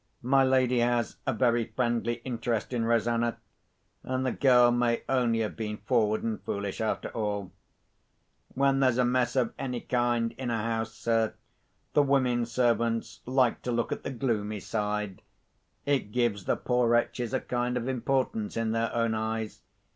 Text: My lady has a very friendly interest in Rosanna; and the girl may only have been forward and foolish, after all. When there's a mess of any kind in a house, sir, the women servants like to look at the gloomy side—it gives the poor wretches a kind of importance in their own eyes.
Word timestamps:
My 0.23 0.43
lady 0.43 0.79
has 0.79 1.17
a 1.27 1.33
very 1.33 1.63
friendly 1.75 2.13
interest 2.25 2.73
in 2.73 2.85
Rosanna; 2.85 3.37
and 4.01 4.25
the 4.25 4.31
girl 4.31 4.71
may 4.71 5.03
only 5.07 5.41
have 5.41 5.55
been 5.55 5.77
forward 5.77 6.23
and 6.23 6.41
foolish, 6.41 6.81
after 6.81 7.09
all. 7.09 7.51
When 8.55 8.79
there's 8.79 8.97
a 8.97 9.05
mess 9.05 9.35
of 9.35 9.53
any 9.59 9.79
kind 9.79 10.31
in 10.39 10.49
a 10.49 10.57
house, 10.57 10.95
sir, 10.95 11.35
the 11.93 12.01
women 12.01 12.47
servants 12.47 13.19
like 13.27 13.61
to 13.61 13.71
look 13.71 13.91
at 13.91 14.01
the 14.01 14.09
gloomy 14.09 14.59
side—it 14.59 16.11
gives 16.11 16.45
the 16.45 16.55
poor 16.57 16.89
wretches 16.89 17.31
a 17.31 17.39
kind 17.39 17.77
of 17.77 17.87
importance 17.87 18.57
in 18.57 18.71
their 18.71 18.91
own 18.95 19.13
eyes. 19.13 19.61